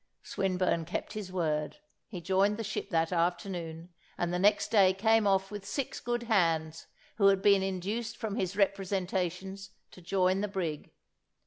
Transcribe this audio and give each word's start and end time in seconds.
Swinburne 0.23 0.83
kept 0.85 1.13
his 1.13 1.31
word; 1.31 1.77
he 2.07 2.21
joined 2.21 2.57
the 2.57 2.63
ship 2.63 2.89
that 2.89 3.11
afternoon, 3.11 3.89
and 4.17 4.33
the 4.33 4.39
next 4.39 4.71
day 4.71 4.95
came 4.95 5.27
off 5.27 5.51
with 5.51 5.63
six 5.63 5.99
good 5.99 6.23
hands, 6.23 6.87
who 7.17 7.27
had 7.27 7.43
been 7.43 7.61
induced 7.61 8.17
from 8.17 8.35
his 8.35 8.55
representations 8.57 9.69
to 9.91 10.01
join 10.01 10.41
the 10.41 10.47
brig. 10.47 10.89